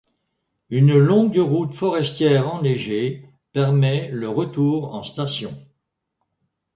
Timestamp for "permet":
3.53-4.09